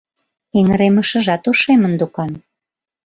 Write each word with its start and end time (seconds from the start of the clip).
Эҥыремышыжат 0.57 1.43
ошемын 1.49 1.93
докан. 1.99 2.31